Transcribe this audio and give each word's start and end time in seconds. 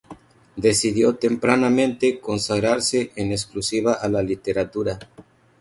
Decidió 0.55 1.13
tempranamente 1.17 2.19
consagrarse 2.19 3.11
en 3.15 3.31
exclusiva 3.31 3.93
a 3.93 4.09
la 4.09 4.23
literatura. 4.23 4.97